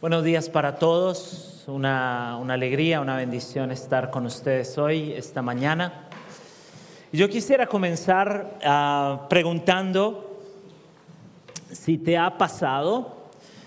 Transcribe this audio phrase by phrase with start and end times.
[0.00, 1.64] Buenos días para todos.
[1.66, 6.08] Una, alegría, una bendición estar con ustedes hoy, esta mañana.
[7.12, 10.38] Yo quisiera comenzar uh, preguntando
[11.72, 13.26] si te ha pasado,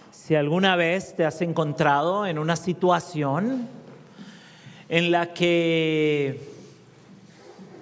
[0.10, 3.68] si alguna vez te has encontrado en una situación
[4.88, 6.48] en la que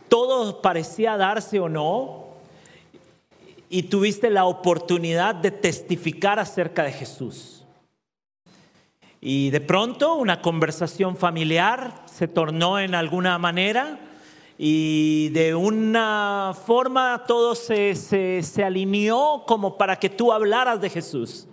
[0.08, 2.30] todo parecía darse o no
[3.70, 7.59] y tuviste la oportunidad de testificar acerca de Jesús.
[9.22, 14.00] Y de pronto una conversación familiar se tornó en alguna manera
[14.58, 20.90] y de una forma todo se, se, se, alineó como para que tú hablaras de
[20.90, 21.48] Jesús.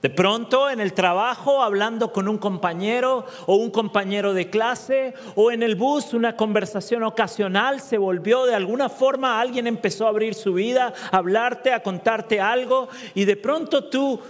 [0.00, 5.50] De pronto en el trabajo hablando con un compañero o un compañero de clase o
[5.50, 10.34] en el bus una conversación ocasional se volvió de alguna forma alguien empezó a abrir
[10.34, 14.20] su vida, a hablarte, a contarte algo y de pronto tú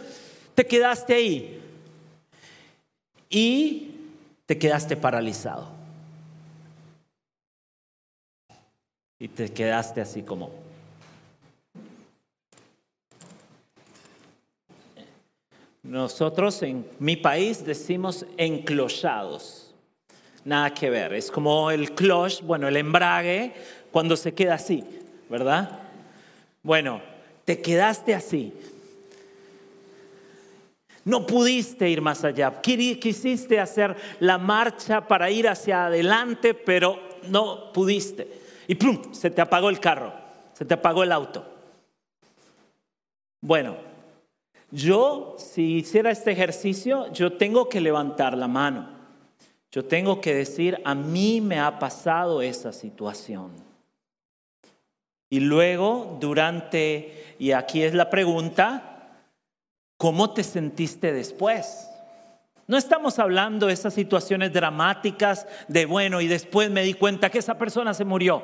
[0.54, 1.62] te quedaste ahí
[3.28, 3.94] y
[4.46, 5.68] te quedaste paralizado.
[9.18, 10.50] Y te quedaste así como...
[15.82, 19.74] Nosotros en mi país decimos enclochados.
[20.44, 21.14] Nada que ver.
[21.14, 23.54] Es como el cloche, bueno, el embrague
[23.90, 24.84] cuando se queda así,
[25.28, 25.80] ¿verdad?
[26.62, 27.00] Bueno,
[27.44, 28.52] te quedaste así.
[31.04, 32.60] No pudiste ir más allá.
[32.60, 36.98] Quisiste hacer la marcha para ir hacia adelante, pero
[37.28, 38.28] no pudiste.
[38.68, 39.12] Y ¡plum!
[39.12, 40.12] Se te apagó el carro,
[40.52, 41.46] se te apagó el auto.
[43.40, 43.76] Bueno,
[44.70, 49.00] yo si hiciera este ejercicio, yo tengo que levantar la mano.
[49.72, 53.52] Yo tengo que decir, a mí me ha pasado esa situación.
[55.28, 58.89] Y luego, durante, y aquí es la pregunta,
[60.00, 61.90] ¿Cómo te sentiste después?
[62.66, 67.38] No estamos hablando de esas situaciones dramáticas de, bueno, y después me di cuenta que
[67.38, 68.42] esa persona se murió.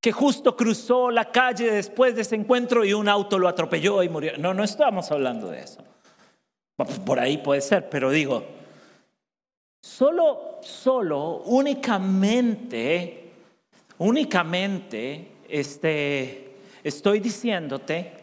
[0.00, 4.08] Que justo cruzó la calle después de ese encuentro y un auto lo atropelló y
[4.08, 4.36] murió.
[4.38, 5.84] No, no estamos hablando de eso.
[7.06, 8.44] Por ahí puede ser, pero digo,
[9.80, 13.30] solo, solo, únicamente,
[13.98, 18.19] únicamente, este, estoy diciéndote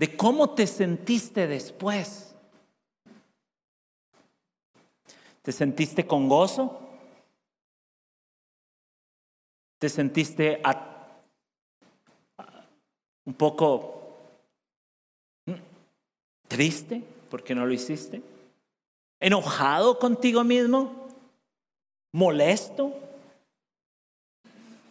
[0.00, 2.34] de cómo te sentiste después.
[5.42, 6.80] ¿Te sentiste con gozo?
[9.78, 10.62] ¿Te sentiste
[13.26, 14.16] un poco
[15.44, 15.52] mm,
[16.48, 18.22] triste porque no lo hiciste?
[19.20, 21.08] ¿Enojado contigo mismo?
[22.12, 22.94] ¿Molesto?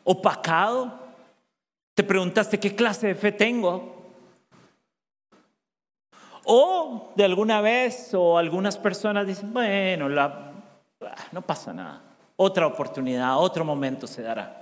[0.04, 1.00] ¿Opacado?
[1.96, 3.99] ¿Te preguntaste qué clase de fe tengo?
[6.52, 10.52] O de alguna vez o algunas personas dicen, bueno, la,
[11.32, 12.02] no pasa nada.
[12.38, 14.60] Otra oportunidad, otro momento se dará.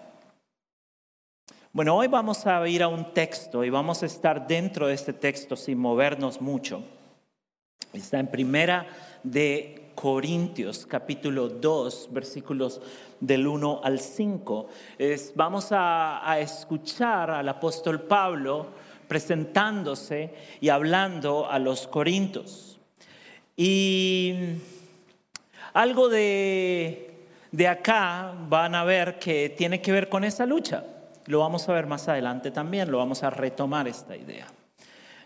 [1.71, 5.13] Bueno, hoy vamos a ir a un texto y vamos a estar dentro de este
[5.13, 6.83] texto sin movernos mucho.
[7.93, 8.85] Está en primera
[9.23, 12.81] de Corintios, capítulo 2, versículos
[13.21, 14.67] del 1 al 5.
[14.97, 22.79] Es, vamos a escuchar al apóstol Pablo presentándose y hablando a los corintos.
[23.55, 24.35] Y
[25.73, 30.83] algo de, de acá van a ver que tiene que ver con esa lucha.
[31.25, 34.47] Lo vamos a ver más adelante también, lo vamos a retomar esta idea.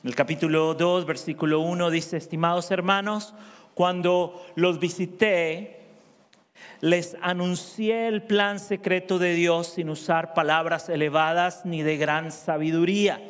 [0.04, 3.36] En el capítulo 2, versículo 1 dice, estimados hermanos,
[3.76, 5.82] cuando los visité,
[6.80, 13.22] les anuncié el plan secreto de Dios sin usar palabras elevadas ni de gran sabiduría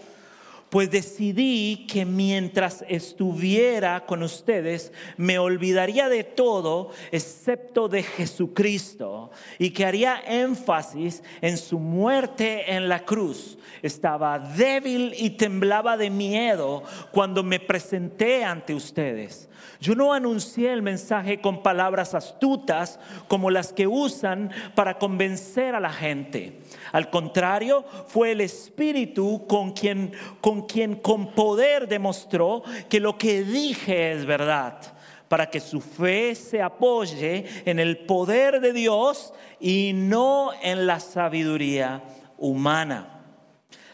[0.72, 9.72] pues decidí que mientras estuviera con ustedes me olvidaría de todo excepto de Jesucristo y
[9.72, 13.58] que haría énfasis en su muerte en la cruz.
[13.82, 19.50] Estaba débil y temblaba de miedo cuando me presenté ante ustedes.
[19.82, 22.98] Yo no anuncié el mensaje con palabras astutas
[23.28, 26.62] como las que usan para convencer a la gente.
[26.92, 33.44] Al contrario, fue el Espíritu con quien con, quien con poder demostró que lo que
[33.44, 34.80] dije es verdad,
[35.28, 41.00] para que su fe se apoye en el poder de Dios y no en la
[41.00, 42.04] sabiduría
[42.38, 43.20] humana.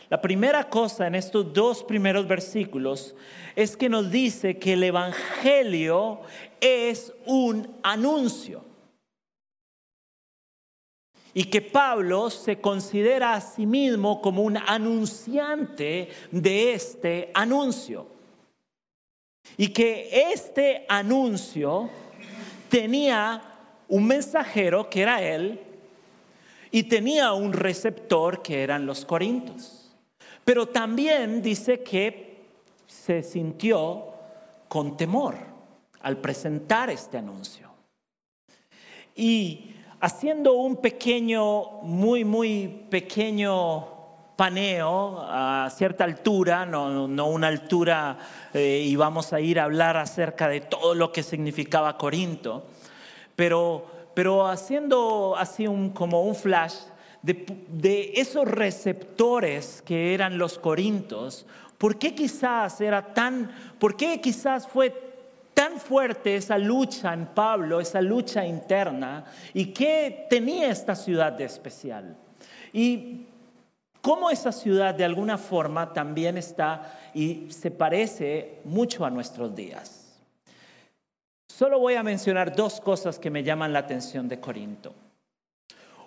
[0.09, 3.13] La primera cosa en estos dos primeros versículos
[3.55, 6.21] es que nos dice que el Evangelio
[6.61, 8.66] es un anuncio.
[11.37, 18.07] Y que Pablo se considera a sí mismo como un anunciante de este anuncio.
[19.55, 21.91] y que este anuncio
[22.69, 23.39] tenía
[23.87, 25.61] un mensajero que era él
[26.71, 29.95] y tenía un receptor que eran los corintios.
[30.43, 32.45] Pero también dice que
[32.87, 34.07] se sintió
[34.67, 35.35] con temor
[36.01, 37.69] al presentar este anuncio.
[39.15, 43.95] Y haciendo un pequeño, muy, muy pequeño
[44.35, 48.17] paneo a cierta altura, no, no una altura,
[48.53, 52.65] eh, y vamos a ir a hablar acerca de todo lo que significaba Corinto,
[53.35, 56.75] pero, pero haciendo así un, como un flash
[57.23, 61.47] de, de esos receptores que eran los corintos,
[61.79, 65.06] ¿por qué quizás era tan, por qué quizás fue
[65.57, 69.25] tan fuerte esa lucha en Pablo, esa lucha interna,
[69.55, 72.15] y qué tenía esta ciudad de especial.
[72.71, 73.25] Y
[73.99, 80.21] cómo esa ciudad de alguna forma también está y se parece mucho a nuestros días.
[81.47, 84.93] Solo voy a mencionar dos cosas que me llaman la atención de Corinto.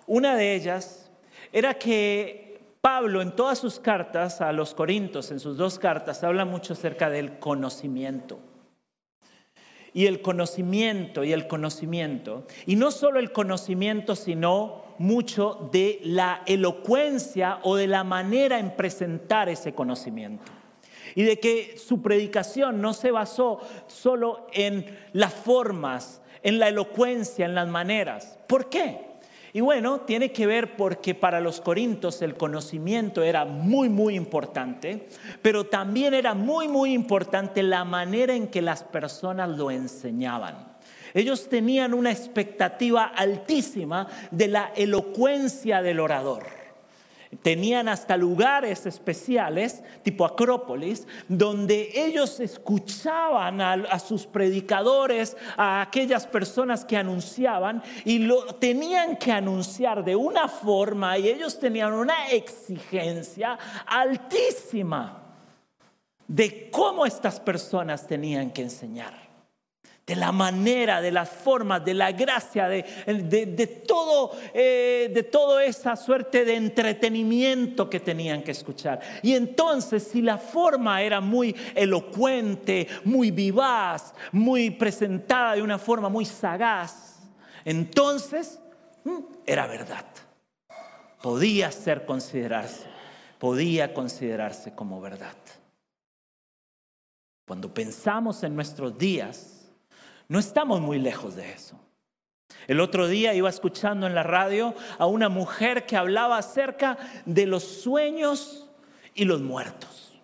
[0.07, 1.11] Una de ellas
[1.51, 6.45] era que Pablo en todas sus cartas a los Corintos, en sus dos cartas, habla
[6.45, 8.39] mucho acerca del conocimiento
[9.93, 12.45] y el conocimiento y el conocimiento.
[12.65, 18.75] Y no solo el conocimiento, sino mucho de la elocuencia o de la manera en
[18.75, 20.51] presentar ese conocimiento.
[21.15, 27.45] Y de que su predicación no se basó solo en las formas, en la elocuencia,
[27.45, 28.39] en las maneras.
[28.47, 29.10] ¿Por qué?
[29.53, 35.09] Y bueno, tiene que ver porque para los corintos el conocimiento era muy, muy importante,
[35.41, 40.71] pero también era muy, muy importante la manera en que las personas lo enseñaban.
[41.13, 46.60] Ellos tenían una expectativa altísima de la elocuencia del orador.
[47.41, 56.83] Tenían hasta lugares especiales, tipo Acrópolis, donde ellos escuchaban a, sus predicadores, a aquellas personas
[56.83, 63.57] que anunciaban, y lo tenían que anunciar de una forma, y ellos tenían una exigencia
[63.85, 65.23] altísima
[66.27, 69.20] de cómo estas personas tenían que enseñar
[70.05, 75.63] de la manera, de las formas, de la gracia, de, de, todo, eh, de toda
[75.63, 78.99] esa suerte de entretenimiento que tenían que escuchar.
[79.21, 86.09] Y entonces, si la forma era muy elocuente, muy vivaz, muy presentada de una forma
[86.09, 87.19] muy sagaz,
[87.63, 88.59] entonces
[89.03, 90.05] mm, era verdad.
[91.21, 92.87] Podía ser considerarse,
[93.37, 95.37] podía considerarse como verdad.
[97.47, 99.60] Cuando pensamos en nuestros días,
[100.31, 101.77] no estamos muy lejos de eso.
[102.65, 107.45] El otro día iba escuchando en la radio a una mujer que hablaba acerca de
[107.45, 108.69] los sueños
[109.13, 110.17] y los muertos.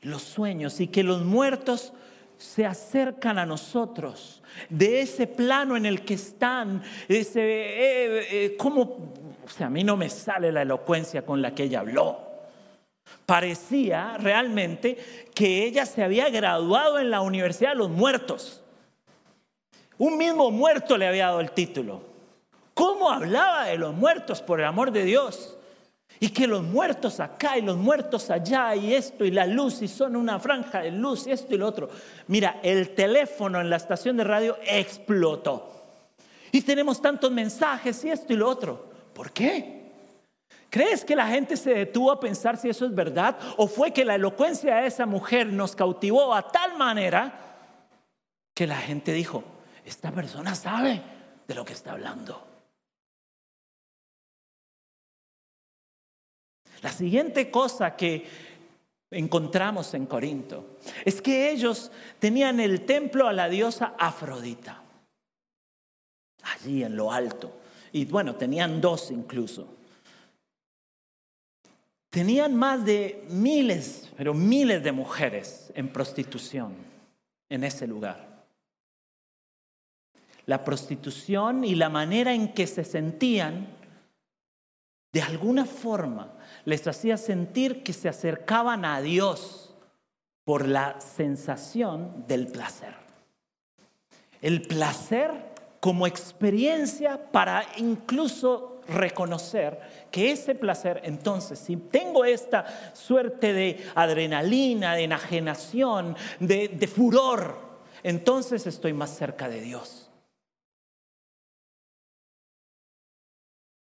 [0.00, 1.92] Los sueños y que los muertos
[2.38, 9.12] se acercan a nosotros de ese plano en el que están, ese, eh, eh, ¿cómo?
[9.44, 12.18] O sea, a mí no me sale la elocuencia con la que ella habló.
[13.26, 14.98] Parecía realmente
[15.36, 18.61] que ella se había graduado en la Universidad de los Muertos.
[20.02, 22.02] Un mismo muerto le había dado el título.
[22.74, 25.56] ¿Cómo hablaba de los muertos por el amor de Dios?
[26.18, 29.86] Y que los muertos acá y los muertos allá y esto y la luz y
[29.86, 31.88] son una franja de luz y esto y lo otro.
[32.26, 35.70] Mira, el teléfono en la estación de radio explotó.
[36.50, 38.84] Y tenemos tantos mensajes y esto y lo otro.
[39.14, 39.82] ¿Por qué?
[40.68, 43.38] ¿Crees que la gente se detuvo a pensar si eso es verdad?
[43.56, 47.38] ¿O fue que la elocuencia de esa mujer nos cautivó a tal manera
[48.52, 49.44] que la gente dijo,
[49.84, 51.02] esta persona sabe
[51.46, 52.48] de lo que está hablando.
[56.82, 58.26] La siguiente cosa que
[59.10, 64.82] encontramos en Corinto es que ellos tenían el templo a la diosa Afrodita,
[66.42, 67.60] allí en lo alto.
[67.92, 69.68] Y bueno, tenían dos incluso.
[72.10, 76.74] Tenían más de miles, pero miles de mujeres en prostitución
[77.48, 78.31] en ese lugar
[80.46, 83.68] la prostitución y la manera en que se sentían,
[85.12, 86.32] de alguna forma
[86.64, 89.74] les hacía sentir que se acercaban a Dios
[90.44, 92.94] por la sensación del placer.
[94.40, 99.80] El placer como experiencia para incluso reconocer
[100.10, 107.56] que ese placer, entonces, si tengo esta suerte de adrenalina, de enajenación, de, de furor,
[108.02, 110.01] entonces estoy más cerca de Dios.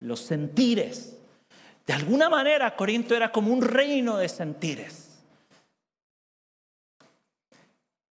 [0.04, 1.16] Los sentires.
[1.86, 5.10] De alguna manera Corinto era como un reino de sentires.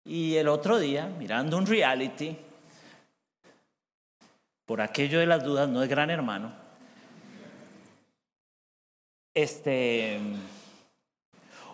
[0.05, 2.35] Y el otro día, mirando un reality,
[4.65, 6.53] por aquello de las dudas, no es gran hermano,
[9.33, 10.19] este,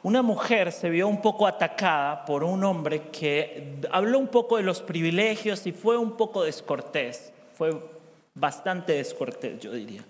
[0.04, 4.64] una mujer se vio un poco atacada por un hombre que habló un poco de
[4.64, 7.95] los privilegios y fue un poco descortés, fue
[8.36, 10.04] bastante descortés, yo diría.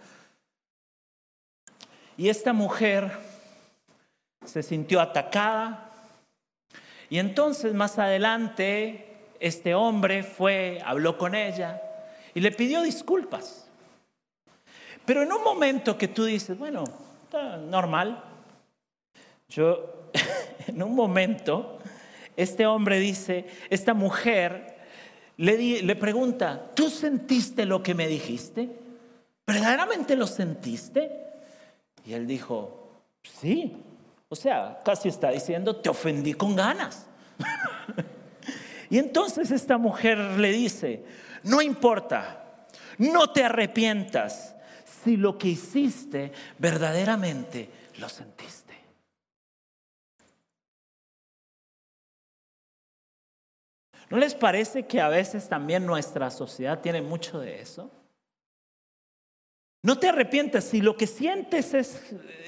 [2.17, 3.11] Y esta mujer
[4.45, 5.91] se sintió atacada
[7.09, 11.81] y entonces más adelante este hombre fue, habló con ella
[12.33, 13.67] y le pidió disculpas.
[15.05, 16.83] Pero en un momento que tú dices, bueno,
[17.69, 18.23] normal,
[19.47, 20.09] yo
[20.67, 21.79] en un momento,
[22.35, 24.74] este hombre dice, esta mujer
[25.37, 28.69] le, pregunta, ¿tú sentiste lo que me dijiste?
[29.45, 31.11] ¿Verdaderamente lo sentiste?
[32.05, 33.75] Y él dijo, sí.
[34.29, 37.07] O sea, casi está diciendo, te ofendí con ganas.
[38.89, 41.03] y entonces esta mujer le dice,
[41.43, 44.55] no importa, no te arrepientas
[45.03, 48.64] si lo que hiciste verdaderamente lo sentiste.
[54.09, 57.89] ¿No les parece que a veces también nuestra sociedad tiene mucho de eso?
[59.85, 62.01] No te arrepientas si lo que sientes es,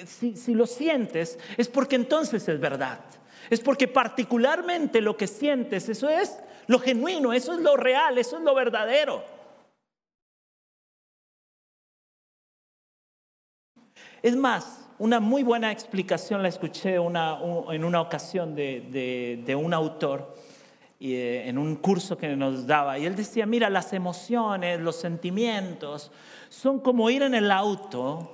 [0.07, 2.99] si, lo sientes, es porque entonces es verdad.
[3.51, 8.37] Es porque particularmente lo que sientes, eso es lo genuino, eso es lo real, eso
[8.37, 9.23] es lo verdadero.
[14.23, 20.35] Es más, una muy buena explicación la escuché en una ocasión de, un autor
[20.99, 22.97] eh, en un curso que nos daba.
[22.97, 26.11] Y él decía, mira, las emociones, los sentimientos,
[26.49, 28.33] son como ir en el auto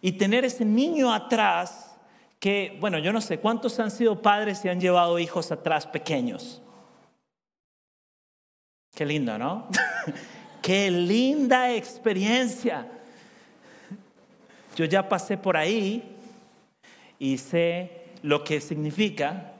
[0.00, 1.96] y tener ese niño atrás
[2.38, 6.62] que, bueno, yo no sé cuántos han sido padres y han llevado hijos atrás pequeños.
[8.94, 9.68] Qué lindo, ¿no?
[10.62, 12.86] Qué linda experiencia.
[14.76, 16.16] Yo ya pasé por ahí
[17.18, 19.57] y sé lo que significa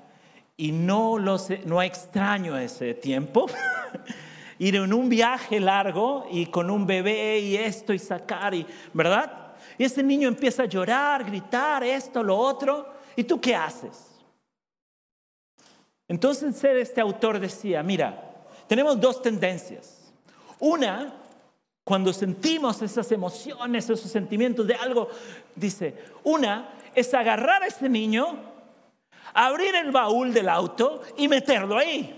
[0.59, 3.47] y no, lo sé, no extraño ese tiempo.
[4.59, 9.55] ir en un viaje largo y con un bebé y esto y sacar, y, ¿verdad?
[9.79, 12.93] Y ese niño empieza a llorar, gritar, esto, lo otro.
[13.15, 14.09] ¿Y tú qué haces?
[16.09, 18.35] Entonces este autor decía, mira,
[18.67, 20.13] tenemos dos tendencias.
[20.59, 21.15] Una,
[21.85, 25.09] cuando sentimos esas emociones, esos sentimientos de algo,
[25.55, 28.58] dice, una es agarrar a ese niño,
[29.35, 32.15] abrir el baúl del auto y meterlo ahí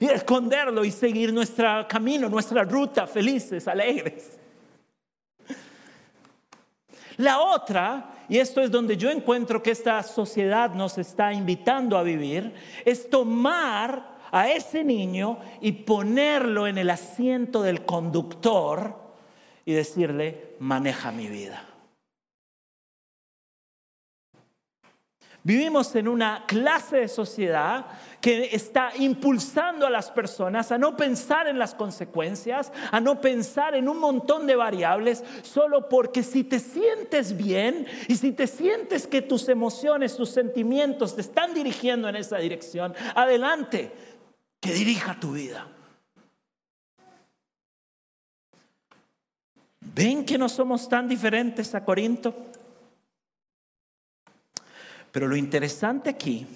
[0.00, 4.38] y esconderlo y seguir nuestro camino, nuestra ruta, felices, alegres.
[7.16, 12.04] La otra, y esto es donde yo encuentro que esta sociedad nos está invitando a
[12.04, 12.54] vivir,
[12.84, 18.94] es tomar a ese niño y ponerlo en el asiento del conductor
[19.64, 21.67] y decirle, maneja mi vida.
[25.44, 27.86] Vivimos en una clase de sociedad
[28.20, 33.74] que está impulsando a las personas a no pensar en las consecuencias, a no pensar
[33.74, 39.06] en un montón de variables, solo porque si te sientes bien y si te sientes
[39.06, 43.92] que tus emociones, tus sentimientos te están dirigiendo en esa dirección, adelante,
[44.60, 45.68] que dirija tu vida.
[49.80, 52.34] ¿Ven que no somos tan diferentes a Corinto?
[55.12, 56.46] Pero lo interesante aquí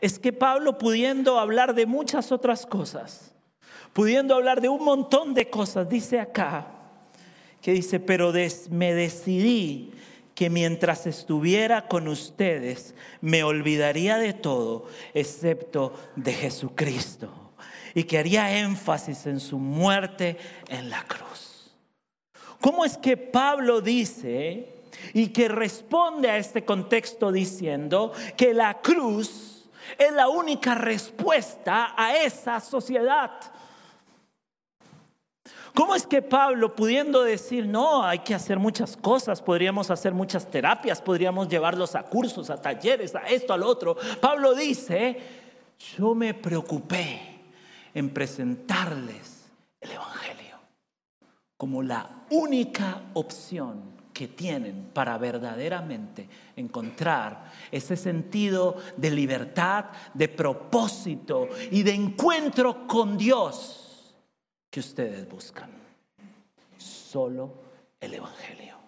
[0.00, 3.32] es que Pablo pudiendo hablar de muchas otras cosas,
[3.92, 6.66] pudiendo hablar de un montón de cosas, dice acá,
[7.62, 8.32] que dice, pero
[8.70, 9.92] me decidí
[10.34, 17.54] que mientras estuviera con ustedes me olvidaría de todo excepto de Jesucristo
[17.94, 20.36] y que haría énfasis en su muerte
[20.68, 21.74] en la cruz.
[22.60, 24.75] ¿Cómo es que Pablo dice
[25.12, 32.16] y que responde a este contexto diciendo que la cruz es la única respuesta a
[32.16, 33.30] esa sociedad.
[35.74, 40.50] ¿Cómo es que Pablo, pudiendo decir, no, hay que hacer muchas cosas, podríamos hacer muchas
[40.50, 43.94] terapias, podríamos llevarlos a cursos, a talleres, a esto, al otro?
[44.20, 45.20] Pablo dice,
[45.98, 47.42] yo me preocupé
[47.92, 50.56] en presentarles el Evangelio
[51.58, 61.50] como la única opción que tienen para verdaderamente encontrar ese sentido de libertad, de propósito
[61.70, 64.16] y de encuentro con Dios
[64.70, 65.70] que ustedes buscan.
[66.78, 67.52] Solo
[68.00, 68.78] el Evangelio.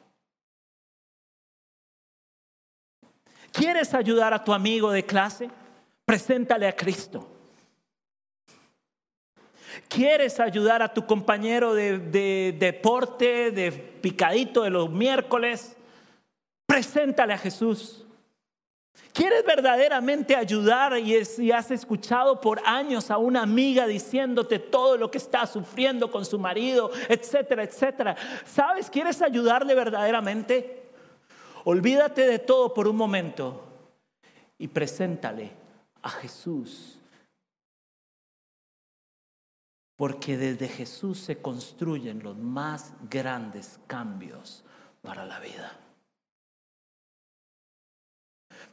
[3.52, 5.50] ¿Quieres ayudar a tu amigo de clase?
[6.06, 7.37] Preséntale a Cristo.
[9.88, 15.76] ¿Quieres ayudar a tu compañero de, de, deporte, de picadito de los miércoles?
[16.66, 18.04] Preséntale a Jesús.
[19.12, 25.10] ¿Quieres verdaderamente ayudar y, y, has escuchado por años a una amiga diciéndote todo lo
[25.10, 28.16] que está sufriendo con su marido, etcétera, etcétera?
[28.44, 28.90] ¿Sabes?
[28.90, 30.90] ¿Quieres ayudarle verdaderamente?
[31.64, 33.64] Olvídate de todo por un momento
[34.58, 35.50] y preséntale
[36.02, 36.97] a Jesús.
[39.98, 44.64] Porque desde Jesús se construyen los más grandes cambios
[45.02, 45.76] para la vida.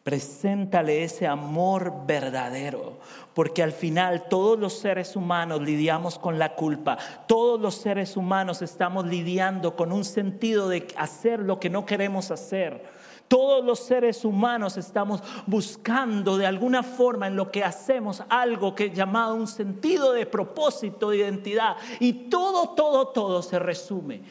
[0.04, 3.00] Preséntale ese amor verdadero,
[3.36, 8.62] porque al final todos los seres humanos lidiamos con la culpa, todos los seres humanos
[8.62, 13.06] estamos lidiando con un sentido de hacer lo que no queremos hacer.
[13.28, 18.92] Todos los seres humanos estamos buscando de alguna forma en lo que hacemos algo que
[18.92, 21.76] llamado un sentido de propósito, de identidad.
[22.00, 24.22] Y todo, todo, todo se resume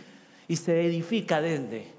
[0.47, 1.93] y se edifica desde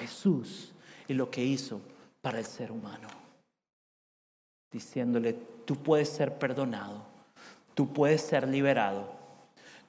[0.00, 0.72] Jesús
[1.06, 1.80] y lo que hizo
[2.20, 3.21] para el ser humano.
[4.72, 7.02] Diciéndole, tú puedes ser perdonado,
[7.74, 9.12] tú puedes ser liberado,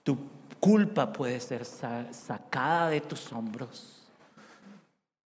[0.04, 0.18] tu
[0.60, 4.04] culpa puede ser sacada de tus hombros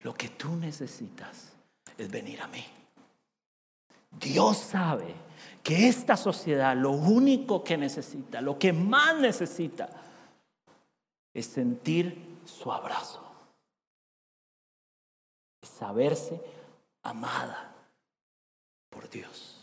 [0.01, 1.53] lo que tú necesitas
[1.97, 2.65] es venir a mí.
[4.11, 5.15] Dios sabe
[5.63, 9.89] que esta sociedad lo único que necesita, lo que más necesita,
[11.35, 13.23] es sentir su abrazo.
[15.63, 16.41] Es saberse
[17.03, 17.68] amada
[18.99, 19.55] por Dios.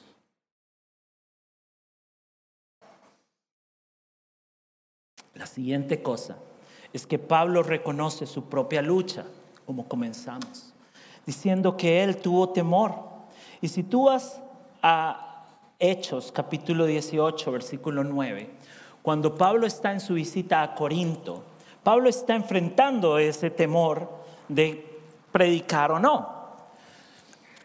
[5.34, 6.38] La siguiente cosa
[6.94, 9.26] es que Pablo reconoce su propia lucha
[9.66, 10.74] como comenzamos,
[11.26, 12.96] diciendo que él tuvo temor.
[13.60, 14.40] Y si tú vas
[14.82, 15.44] a
[15.80, 18.50] Hechos capítulo 18, versículo 9,
[19.02, 21.44] cuando Pablo está en su visita a Corinto,
[21.84, 24.10] Pablo está enfrentando ese temor
[24.48, 24.98] de
[25.34, 26.35] predicar o no.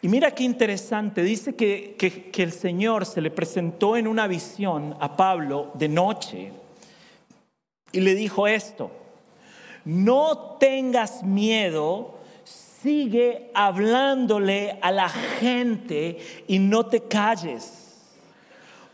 [0.03, 4.27] Y mira qué interesante, dice que, que, que, el Señor se le presentó en una
[4.27, 6.53] visión a Pablo de noche
[7.93, 8.91] y le dijo esto,
[9.85, 17.77] no tengas miedo, sigue hablándole a la gente y no te calles.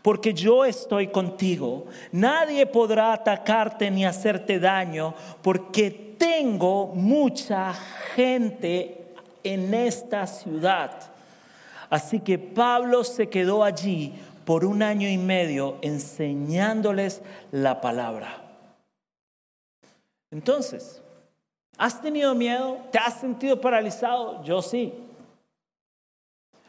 [0.01, 1.85] Porque yo estoy contigo.
[2.11, 7.73] Nadie podrá atacarte ni hacerte daño porque tengo mucha
[8.15, 9.06] gente
[9.43, 10.91] en esta ciudad.
[11.89, 14.13] Así que Pablo se quedó allí
[14.45, 17.21] por un año y medio enseñándoles
[17.51, 18.41] la palabra.
[20.31, 21.01] Entonces,
[21.77, 22.79] ¿has tenido miedo?
[22.91, 24.43] ¿Te has sentido paralizado?
[24.43, 24.93] Yo sí.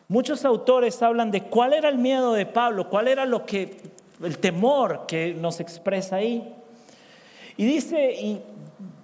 [0.07, 3.77] Muchos autores hablan de cuál era el miedo de Pablo, cuál era lo que
[4.23, 6.55] el temor que nos expresa ahí.
[7.57, 8.41] Y dice, y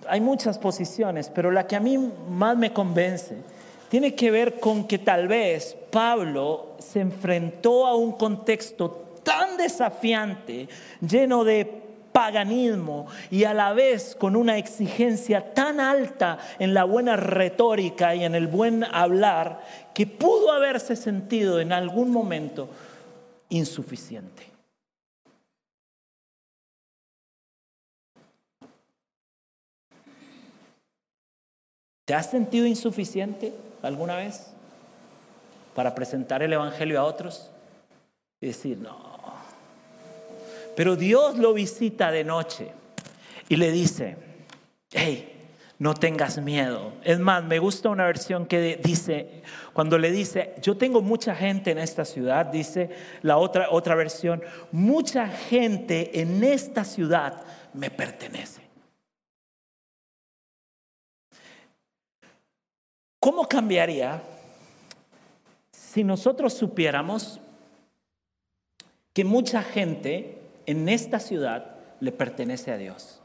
[0.08, 3.36] hay muchas posiciones, pero la que a mí más me convence
[3.88, 10.68] tiene que ver con que tal vez Pablo se enfrentó a un contexto tan desafiante,
[11.00, 17.16] lleno de paganismo y a la vez con una exigencia tan alta en la buena
[17.16, 19.60] retórica y en el buen hablar
[19.92, 22.68] que pudo haberse sentido en algún momento
[23.48, 24.53] insuficiente.
[32.04, 34.48] ¿Te has sentido insuficiente alguna vez
[35.74, 37.50] para presentar el Evangelio a otros?
[38.40, 39.14] Y decir, no,
[40.76, 42.68] pero Dios lo visita de noche
[43.48, 44.16] y le dice,
[44.92, 45.30] hey,
[45.78, 46.92] no tengas miedo.
[47.02, 51.70] Es más, me gusta una versión que dice, cuando le dice, yo tengo mucha gente
[51.70, 52.90] en esta ciudad, dice
[53.22, 58.63] la otra, otra versión, mucha gente en esta ciudad me pertenece.
[63.24, 64.22] ¿Cómo cambiaría
[65.72, 67.40] si nosotros supiéramos
[69.14, 73.22] que mucha gente en esta ciudad le pertenece a Dios.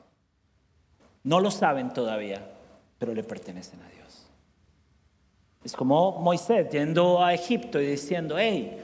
[1.26, 2.50] No lo saben todavía,
[2.98, 4.26] pero le pertenecen a Dios.
[5.66, 8.78] Es como Moisés yendo a Egipto y diciendo, hey,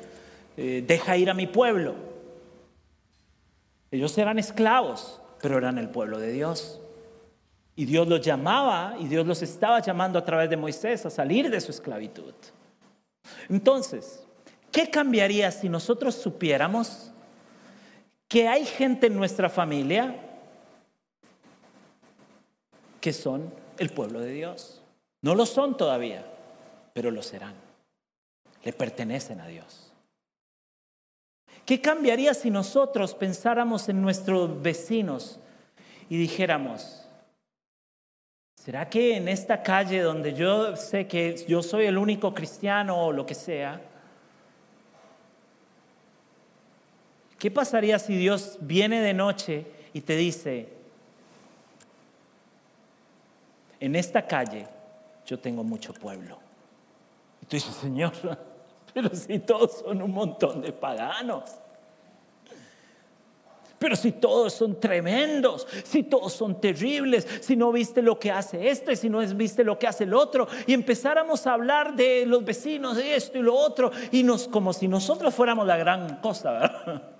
[0.58, 1.96] eh, deja ir a mi pueblo.
[3.90, 6.82] Ellos eran esclavos, pero eran el pueblo de Dios.
[7.76, 11.50] Y Dios los llamaba y Dios los estaba llamando a través de Moisés a salir
[11.50, 12.34] de su esclavitud.
[13.50, 14.24] Entonces,
[14.72, 17.12] ¿qué cambiaría si nosotros supiéramos
[18.28, 20.16] que hay gente en nuestra familia
[23.06, 24.82] que son el pueblo de Dios.
[25.22, 26.26] No lo son todavía,
[26.94, 27.54] pero lo serán.
[28.64, 29.92] Le pertenecen a Dios.
[31.66, 35.40] ¿Qué cambiaría si nosotros pensáramos en nuestros vecinos
[36.10, 37.05] y dijéramos,
[38.66, 43.12] ¿será que en esta calle donde yo sé que yo soy el único cristiano o
[43.12, 43.80] lo que sea,
[47.38, 50.68] ¿qué pasaría si Dios viene de noche y te dice,
[53.80, 54.66] en esta calle
[55.28, 56.40] yo tengo mucho pueblo?
[57.44, 58.14] Y tú dices, Señor,
[58.96, 61.52] pero si todos son un montón de paganos.
[63.86, 68.68] Pero si todos son tremendos, si todos son terribles, si no viste lo que hace
[68.68, 72.44] este, si no viste lo que hace el otro, y empezáramos a hablar de los
[72.44, 76.52] vecinos, de esto y lo otro, y nos como si nosotros fuéramos la gran cosa,
[76.54, 77.04] ¿verdad?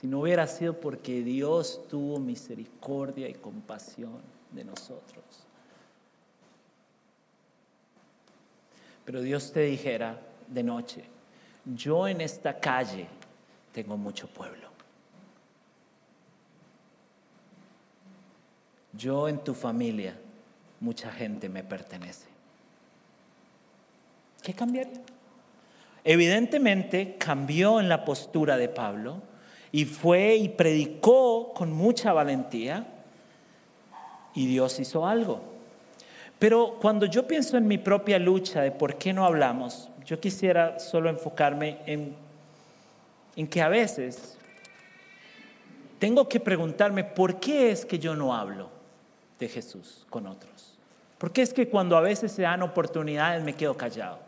[0.00, 5.22] Si no hubiera sido porque Dios tuvo misericordia y compasión de nosotros.
[9.04, 11.11] pero Dios te dijera de noche,
[11.64, 13.06] yo en esta calle
[13.72, 14.68] tengo mucho pueblo.
[18.92, 20.14] Yo en tu familia,
[20.80, 22.26] mucha gente me pertenece.
[24.42, 25.00] ¿Qué cambiaría?
[26.04, 29.22] Evidentemente cambió en la postura de Pablo
[29.70, 32.86] y fue y predicó con mucha valentía
[34.34, 35.40] y Dios hizo algo.
[36.38, 40.78] Pero cuando yo pienso en mi propia lucha de por qué no hablamos, yo quisiera
[40.78, 42.14] solo enfocarme en,
[43.36, 44.36] en que a veces
[45.98, 48.68] tengo que preguntarme por qué es que yo no hablo
[49.38, 50.74] de Jesús con otros.
[51.18, 54.18] ¿Por qué es que cuando a veces se dan oportunidades me quedo callado?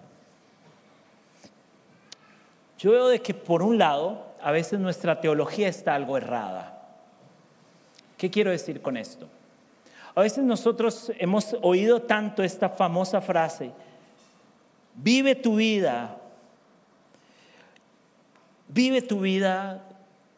[2.79, 6.87] Yo veo de que por un lado a veces nuestra teología está algo errada.
[8.17, 9.29] ¿Qué quiero decir con esto?
[10.15, 13.73] A veces nosotros hemos oído tanto esta famosa frase,
[14.95, 16.17] vive tu vida,
[18.69, 19.83] vive tu vida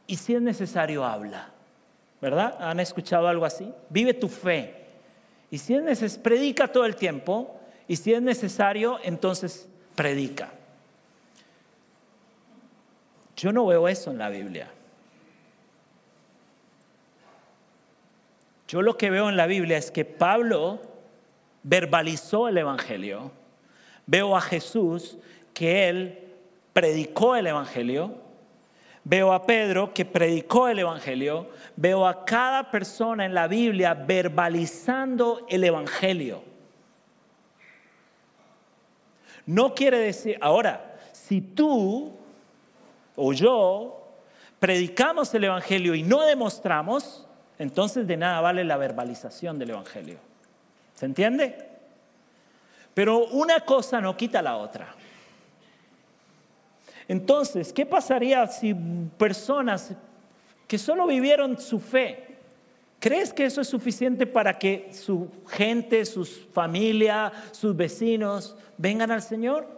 [0.07, 1.51] y si es necesario habla,
[2.21, 2.57] ¿verdad?
[2.61, 3.73] ¿Han escuchado algo así?
[3.91, 4.87] Vive tu fe
[5.51, 10.51] y si es necesario, predica todo el tiempo y si es necesario, entonces predica.
[13.37, 14.71] Yo no veo eso en la Biblia.
[18.69, 20.81] Yo lo que veo en la Biblia es que Pablo
[21.63, 23.31] verbalizó el Evangelio.
[24.07, 25.19] Veo a Jesús
[25.53, 26.19] que él
[26.73, 28.15] predicó el Evangelio.
[29.03, 31.49] Veo a Pedro que predicó el Evangelio.
[31.77, 36.43] Veo a cada persona en la Biblia verbalizando el Evangelio.
[39.45, 42.13] No quiere decir, ahora, si tú
[43.15, 44.09] o yo
[44.59, 47.27] predicamos el Evangelio y no demostramos,
[47.59, 50.19] entonces de nada vale la verbalización del Evangelio.
[50.95, 51.76] ¿Se entiende?
[52.97, 54.95] Pero una cosa no quita la otra.
[57.07, 58.73] Entonces, ¿qué pasaría si
[59.19, 59.93] personas
[60.67, 62.39] que solo vivieron su fe,
[62.99, 69.21] ¿crees que eso es suficiente para que su gente, sus familia, sus vecinos vengan al
[69.21, 69.69] Señor?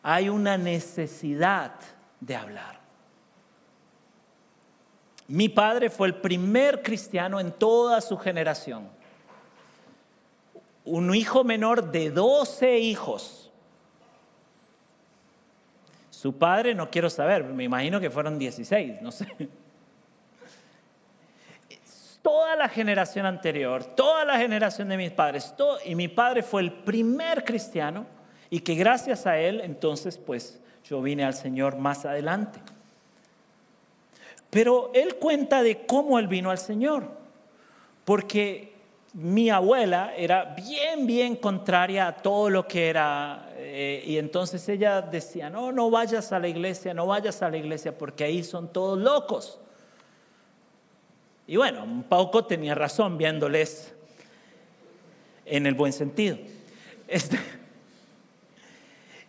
[0.00, 1.72] Hay una necesidad
[2.20, 2.85] de hablar.
[5.28, 8.88] Mi padre fue el primer cristiano en toda su generación.
[10.84, 13.50] Un hijo menor de 12 hijos.
[16.10, 19.26] Su padre, no quiero saber, me imagino que fueron 16, no sé.
[22.22, 26.72] Toda la generación anterior, toda la generación de mis padres, y mi padre fue el
[26.72, 28.06] primer cristiano
[28.50, 32.60] y que gracias a él entonces pues yo vine al Señor más adelante.
[34.50, 37.08] Pero él cuenta de cómo él vino al Señor,
[38.04, 38.74] porque
[39.12, 45.00] mi abuela era bien, bien contraria a todo lo que era, eh, y entonces ella
[45.00, 48.72] decía, no, no vayas a la iglesia, no vayas a la iglesia, porque ahí son
[48.72, 49.58] todos locos.
[51.46, 53.94] Y bueno, un poco tenía razón viéndoles
[55.44, 56.36] en el buen sentido.
[57.08, 57.38] Este,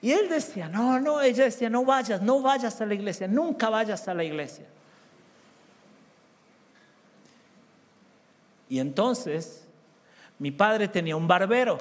[0.01, 3.69] y él decía, no, no, ella decía, no vayas, no vayas a la iglesia, nunca
[3.69, 4.65] vayas a la iglesia.
[8.69, 9.67] Y entonces
[10.39, 11.77] mi padre tenía un barbero.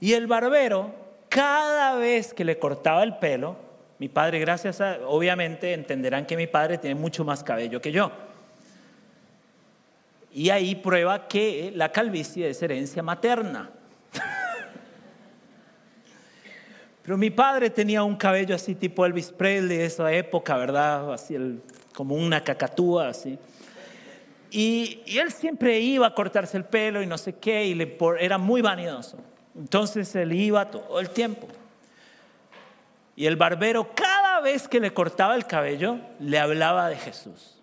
[0.00, 0.94] Y el barbero,
[1.28, 3.56] cada vez que le cortaba el pelo,
[3.98, 8.12] mi padre, gracias a, obviamente entenderán que mi padre tiene mucho más cabello que yo.
[10.32, 13.70] Y ahí prueba que la calvicie es herencia materna.
[17.02, 21.12] Pero mi padre tenía un cabello así tipo Elvis Presley de esa época, ¿verdad?
[21.12, 21.36] Así
[21.92, 23.36] como una cacatúa, así.
[24.50, 28.62] Y, él siempre iba a cortarse el pelo y no sé qué, y era muy
[28.62, 29.18] vanidoso.
[29.56, 31.48] Entonces él iba todo el tiempo.
[33.16, 37.58] Y el barbero cada vez que le cortaba el cabello le hablaba de Jesús.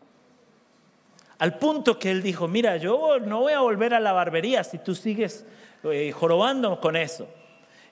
[1.37, 4.77] Al punto que él dijo, mira, yo no voy a volver a la barbería si
[4.77, 5.45] tú sigues
[5.83, 7.27] eh, jorobando con eso.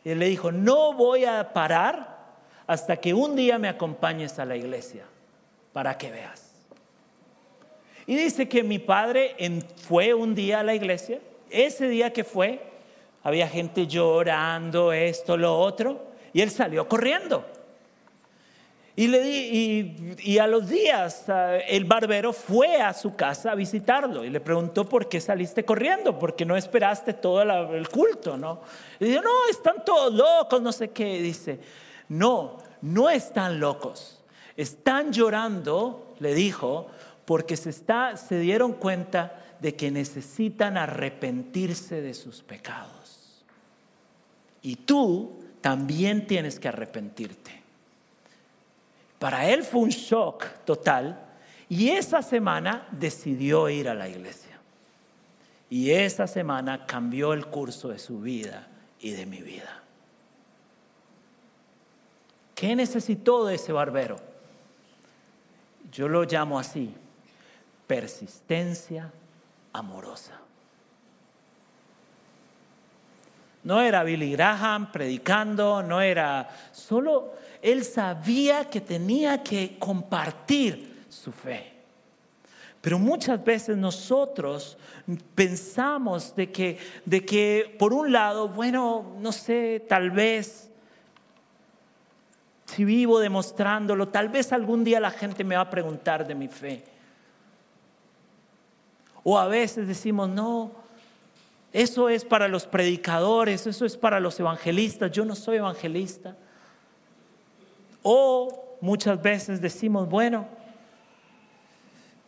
[0.03, 2.13] Y él le dijo, no voy a parar
[2.67, 5.06] hasta que un día me acompañes a la iglesia
[5.71, 6.42] para que veas.
[8.05, 9.35] Y dice que mi padre
[9.87, 11.19] fue un día a la iglesia.
[11.49, 12.61] Ese día que fue,
[13.23, 17.45] había gente llorando, esto, lo otro, y él salió corriendo.
[18.95, 21.25] Y, le di, y, a los días
[21.67, 26.19] el barbero fue a su casa a visitarlo y le preguntó por qué saliste corriendo,
[26.19, 28.61] porque no esperaste todo el culto, ¿no?
[28.99, 31.19] Y dijo, no, están todos locos, no sé qué.
[31.23, 31.59] dice,
[32.09, 34.21] no, no están locos,
[34.55, 36.87] están llorando, le dijo,
[37.25, 43.43] porque se, dieron cuenta de que necesitan arrepentirse de sus pecados.
[44.62, 47.62] Y tú también tienes que arrepentirte.
[49.19, 51.17] Para él fue un shock total
[51.69, 54.59] y esa semana decidió ir a la iglesia.
[55.69, 58.67] Y esa semana cambió el curso de su vida
[58.99, 59.81] y de mi vida.
[62.53, 64.17] ¿Qué necesitó de ese barbero?
[65.91, 66.93] Yo lo llamo así,
[67.88, 69.12] persistencia
[69.72, 70.39] amorosa.
[73.63, 81.32] No era Billy Graham predicando, no era solo, él sabía que tenía que compartir su
[81.32, 81.72] fe.
[82.82, 84.78] Pero muchas veces nosotros
[85.34, 90.69] pensamos de que, de que por un lado, bueno, no sé, tal vez
[92.65, 96.50] si vivo demostrándolo, tal vez algún día la gente me va a preguntar de mi
[96.50, 96.84] fe.
[99.23, 100.71] O a veces decimos, no,
[101.71, 106.36] eso es para los predicadores, eso es para los evangelistas, yo no soy evangelista.
[108.03, 110.45] O muchas veces decimos, bueno,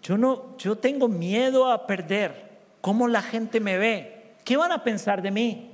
[0.01, 4.35] yo no yo tengo miedo a perder cómo la gente me ve.
[4.43, 5.71] ¿Qué van a pensar de mí?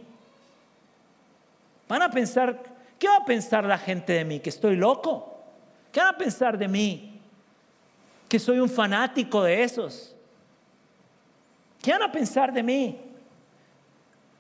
[1.88, 2.62] Van a pensar,
[2.98, 4.40] ¿qué va a pensar la gente de mí?
[4.40, 5.44] Que estoy loco.
[5.92, 7.20] ¿Qué van a pensar de mí?
[8.30, 10.16] Que soy un fanático de esos.
[11.82, 13.00] ¿Qué van a pensar de mí?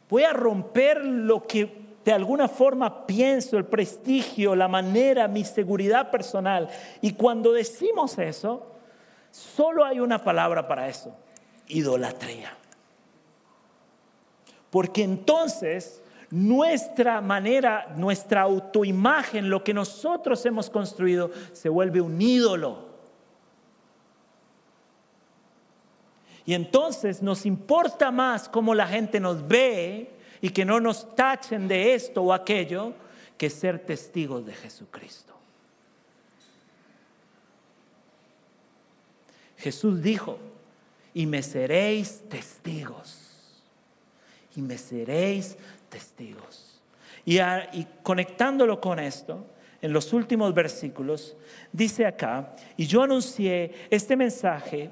[0.09, 6.09] Voy a romper lo que de alguna forma pienso, el prestigio, la manera, mi seguridad
[6.11, 6.69] personal.
[7.01, 8.65] Y cuando decimos eso,
[9.29, 11.15] solo hay una palabra para eso,
[11.67, 12.53] idolatría.
[14.69, 16.01] Porque entonces
[16.31, 22.90] nuestra manera, nuestra autoimagen, lo que nosotros hemos construido, se vuelve un ídolo.
[26.51, 30.11] Y entonces nos importa más cómo la gente nos ve
[30.41, 32.91] y que no nos tachen de esto o aquello
[33.37, 35.33] que ser testigos de Jesucristo.
[39.59, 40.39] Jesús dijo,
[41.13, 43.61] y me seréis testigos.
[44.53, 45.55] Y me seréis
[45.87, 46.81] testigos.
[47.23, 49.45] Y, y conectándolo con esto,
[49.81, 51.33] en los últimos versículos,
[51.71, 54.91] dice acá, y yo anuncié este mensaje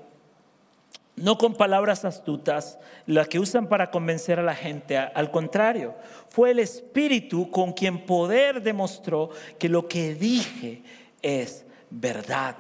[1.19, 4.97] no con palabras astutas, las que usan para convencer a la gente.
[4.97, 5.95] Al contrario,
[6.29, 10.81] fue el Espíritu con quien poder demostró que lo que dije
[11.21, 12.55] es verdad.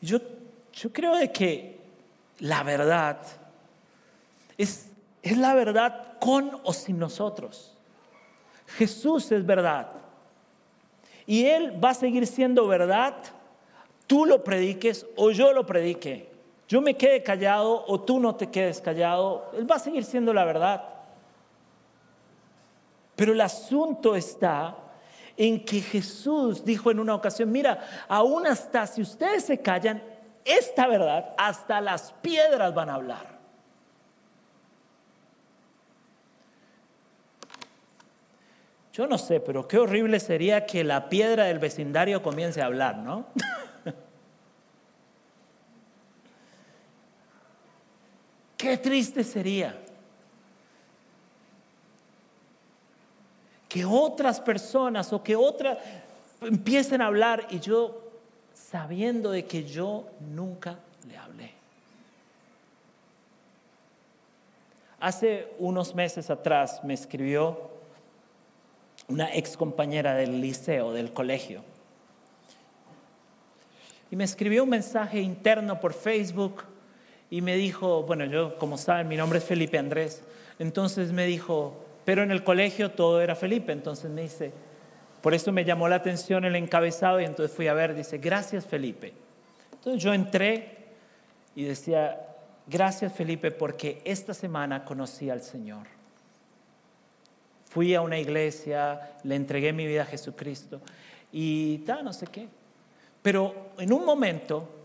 [0.00, 0.18] Yo,
[0.72, 1.80] yo creo de que
[2.38, 3.18] la verdad
[4.56, 4.88] es,
[5.22, 7.76] es la verdad con o sin nosotros.
[8.78, 9.88] Jesús es verdad.
[11.26, 13.14] Y Él va a seguir siendo verdad,
[14.06, 16.29] tú lo prediques o yo lo predique
[16.70, 20.32] yo me quede callado o tú no te quedes callado, Él va a seguir siendo
[20.32, 20.84] la verdad.
[23.16, 24.76] Pero el asunto está
[25.36, 30.00] en que Jesús dijo en una ocasión, mira, aún hasta si ustedes se callan,
[30.44, 33.40] esta verdad, hasta las piedras van a hablar.
[38.92, 42.98] Yo no sé, pero qué horrible sería que la piedra del vecindario comience a hablar,
[42.98, 43.26] ¿no?
[48.60, 49.74] Qué triste sería
[53.66, 55.78] que otras personas o que otras
[56.42, 58.02] empiecen a hablar y yo
[58.52, 61.54] sabiendo de que yo nunca le hablé.
[65.00, 67.70] Hace unos meses atrás me escribió
[69.08, 71.62] una ex compañera del liceo, del colegio,
[74.10, 76.64] y me escribió un mensaje interno por Facebook
[77.30, 80.22] y me dijo, bueno, yo como saben, mi nombre es Felipe Andrés,
[80.58, 84.52] entonces me dijo, pero en el colegio todo era Felipe, entonces me dice,
[85.22, 88.66] por eso me llamó la atención el encabezado y entonces fui a ver, dice, gracias
[88.66, 89.12] Felipe.
[89.72, 90.88] Entonces yo entré
[91.54, 92.20] y decía,
[92.66, 95.86] gracias Felipe porque esta semana conocí al Señor.
[97.66, 100.80] Fui a una iglesia, le entregué mi vida a Jesucristo
[101.30, 102.48] y tal, no sé qué.
[103.22, 104.79] Pero en un momento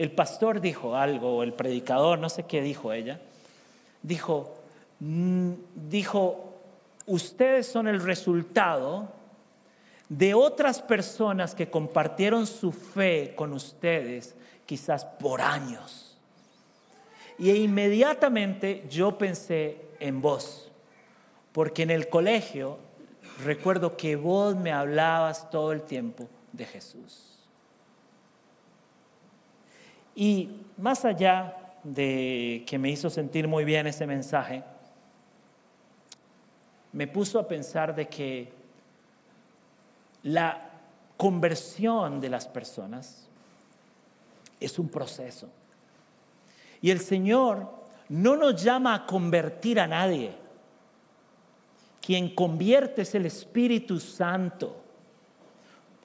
[0.00, 3.20] el pastor dijo algo, o el predicador, no sé qué dijo ella,
[4.00, 4.56] dijo,
[4.98, 6.54] mm, dijo,
[7.04, 9.12] ustedes son el resultado
[10.08, 14.34] de otras personas que compartieron su fe con ustedes
[14.64, 16.16] quizás por años.
[17.38, 20.72] Y inmediatamente yo pensé en vos,
[21.52, 22.78] porque en el colegio
[23.44, 27.29] recuerdo que vos me hablabas todo el tiempo de Jesús.
[30.20, 34.62] Y más allá de que me hizo sentir muy bien ese mensaje,
[36.92, 38.52] me puso a pensar de que
[40.24, 40.72] la
[41.16, 43.28] conversión de las personas
[44.60, 45.48] es un proceso.
[46.82, 47.66] Y el Señor
[48.10, 50.32] no nos llama a convertir a nadie.
[52.02, 54.76] Quien convierte es el Espíritu Santo,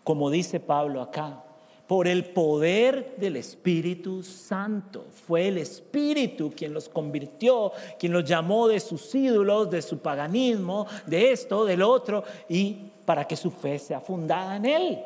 [0.05, 1.41] como dice Pablo acá
[1.87, 5.05] por el poder del Espíritu Santo.
[5.11, 10.87] Fue el Espíritu quien los convirtió, quien los llamó de sus ídolos, de su paganismo,
[11.05, 14.99] de esto, del otro, y para que su fe sea fundada en Él.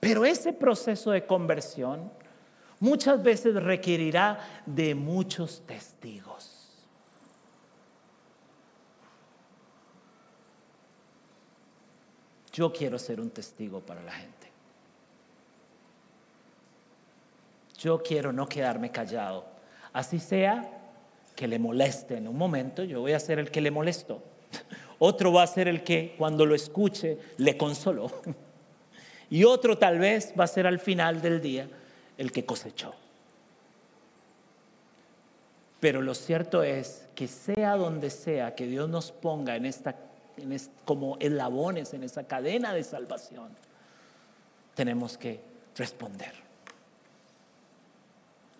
[0.00, 2.10] Pero ese proceso de conversión
[2.80, 6.51] muchas veces requerirá de muchos testigos.
[12.52, 14.48] Yo quiero ser un testigo para la gente.
[17.78, 19.44] Yo quiero no quedarme callado.
[19.92, 20.68] Así sea
[21.34, 24.22] que le moleste en un momento, yo voy a ser el que le molestó.
[24.98, 28.10] Otro va a ser el que cuando lo escuche le consoló.
[29.30, 31.66] Y otro tal vez va a ser al final del día
[32.18, 32.92] el que cosechó.
[35.80, 39.96] Pero lo cierto es que sea donde sea que Dios nos ponga en esta
[40.84, 43.50] como eslabones en esa cadena de salvación,
[44.74, 45.40] tenemos que
[45.76, 46.32] responder.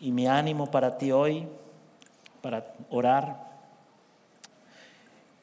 [0.01, 1.49] Y mi ánimo para ti hoy,
[2.41, 3.51] para orar,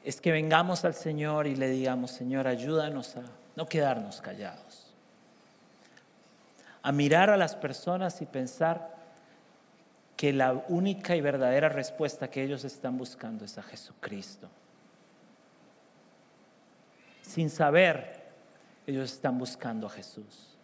[0.04, 3.22] es que vengamos al Señor y le digamos, Señor, ayúdanos a
[3.56, 4.88] no quedarnos callados,
[6.82, 8.98] a mirar a las personas y pensar
[10.16, 14.50] que la única y verdadera respuesta que ellos están buscando es a Jesucristo
[17.30, 18.24] sin saber,
[18.88, 20.58] ellos están buscando a Jesús.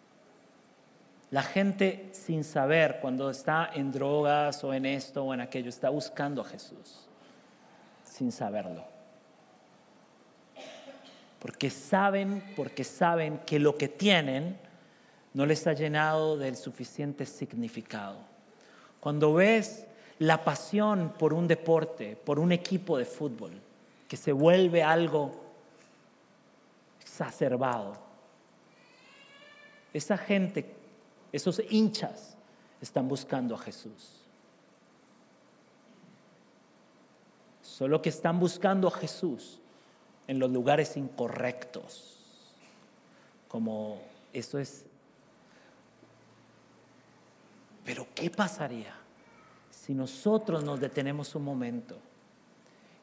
[1.30, 5.90] La gente sin saber, cuando está en drogas o en esto o en aquello, está
[5.90, 7.06] buscando a Jesús,
[8.02, 8.84] sin saberlo.
[11.38, 14.58] Porque saben, porque saben que lo que tienen
[15.34, 18.18] no les ha llenado del suficiente significado.
[18.98, 19.86] Cuando ves
[20.18, 23.52] la pasión por un deporte, por un equipo de fútbol,
[24.08, 25.45] que se vuelve algo
[27.20, 27.96] exacerbado.
[29.92, 30.74] Esa gente,
[31.32, 32.36] esos hinchas,
[32.80, 34.20] están buscando a Jesús.
[37.62, 39.58] Solo que están buscando a Jesús
[40.26, 42.18] en los lugares incorrectos.
[43.48, 44.00] Como
[44.32, 44.84] eso es...
[47.84, 48.94] Pero ¿qué pasaría
[49.70, 51.96] si nosotros nos detenemos un momento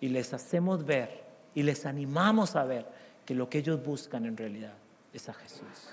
[0.02, 1.24] y les hacemos ver
[1.56, 4.74] y les animamos a ver que lo que ellos buscan en realidad
[5.14, 5.90] es a Jesús.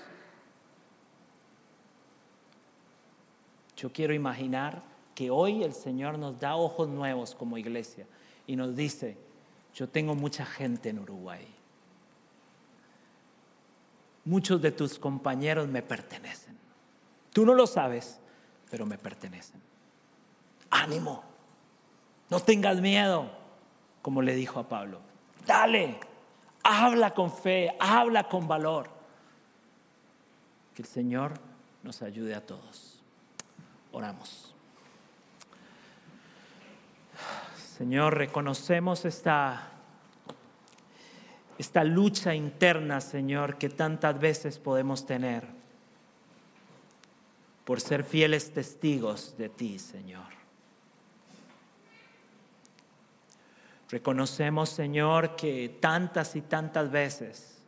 [3.77, 4.83] Yo quiero imaginar
[5.15, 8.05] que hoy el Señor nos da ojos nuevos como iglesia
[8.45, 9.17] y nos dice,
[9.73, 11.47] yo tengo mucha gente en Uruguay.
[14.25, 16.55] Muchos de tus compañeros me pertenecen.
[17.33, 18.19] Tú no lo sabes,
[18.69, 19.59] pero me pertenecen.
[20.69, 21.23] Ánimo,
[22.29, 23.31] no tengas miedo,
[24.01, 24.99] como le dijo a Pablo.
[25.45, 25.99] Dale,
[26.63, 28.89] Habla con fe, habla con valor.
[30.75, 31.33] Que el Señor
[31.83, 32.99] nos ayude a todos.
[33.91, 34.53] Oramos.
[37.77, 39.69] Señor, reconocemos esta,
[41.57, 45.47] esta lucha interna, Señor, que tantas veces podemos tener
[47.65, 50.40] por ser fieles testigos de ti, Señor.
[53.91, 57.61] Reconocemos, Señor, que tantas y tantas veces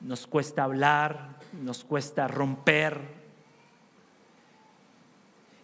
[0.00, 3.00] nos cuesta hablar, nos cuesta romper.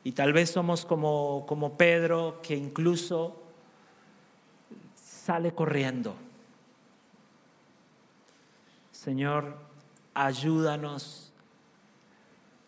[0.04, 3.42] Y tal vez somos como, como Pedro, que incluso
[4.94, 6.14] sale corriendo.
[8.92, 9.58] Señor,
[10.14, 11.32] ayúdanos.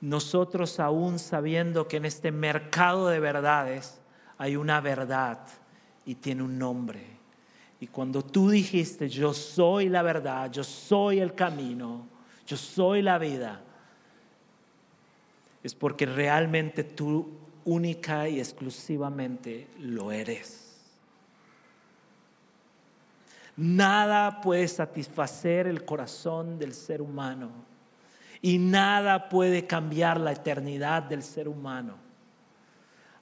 [0.01, 4.01] Nosotros aún sabiendo que en este mercado de verdades
[4.36, 5.38] hay una verdad
[6.07, 7.01] y tiene un nombre.
[7.80, 12.07] Y cuando tú dijiste, yo soy la verdad, yo soy el camino,
[12.46, 13.62] yo soy la vida,
[15.62, 20.78] es porque realmente tú única y exclusivamente lo eres.
[23.57, 27.51] Nada puede satisfacer el corazón del ser humano
[28.40, 32.09] y nada puede cambiar la eternidad del ser humano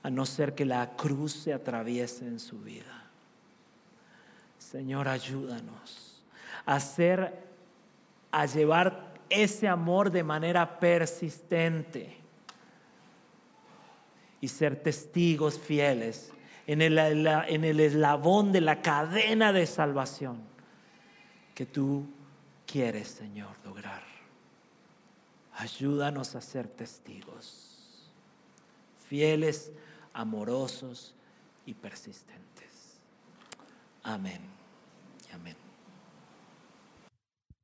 [0.03, 3.05] a no ser que la cruz se atraviese en su vida.
[4.59, 6.23] Señor, ayúdanos
[6.67, 7.33] a hacer,
[8.31, 12.17] a llevar ese amor de manera persistente
[14.41, 16.33] y ser testigos fieles
[16.67, 20.43] en el, en el eslabón de la cadena de salvación
[21.55, 22.07] que tú
[22.67, 24.03] quieres, Señor, lograr.
[25.55, 28.07] Ayúdanos a ser testigos,
[29.09, 29.73] fieles,
[30.19, 31.15] amorosos
[31.65, 32.99] y persistentes.
[34.03, 34.41] Amén.
[35.33, 35.68] Amén.